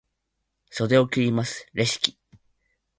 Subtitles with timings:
[0.71, 2.17] 袖を切ります、レシキ。